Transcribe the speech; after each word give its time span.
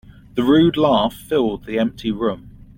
The 0.33 0.41
rude 0.41 0.77
laugh 0.77 1.13
filled 1.13 1.65
the 1.65 1.77
empty 1.77 2.09
room. 2.11 2.49